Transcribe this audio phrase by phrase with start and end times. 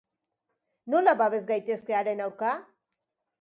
[0.93, 2.55] Nola babes gaitezke haren aurka?